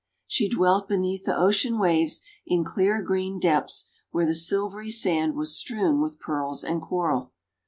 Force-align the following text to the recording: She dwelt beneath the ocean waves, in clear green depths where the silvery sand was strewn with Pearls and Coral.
She 0.25 0.49
dwelt 0.49 0.87
beneath 0.87 1.25
the 1.25 1.37
ocean 1.37 1.77
waves, 1.77 2.21
in 2.43 2.63
clear 2.63 3.03
green 3.03 3.39
depths 3.39 3.91
where 4.09 4.25
the 4.25 4.33
silvery 4.33 4.89
sand 4.89 5.35
was 5.35 5.55
strewn 5.55 6.01
with 6.01 6.19
Pearls 6.19 6.63
and 6.63 6.81
Coral. 6.81 7.33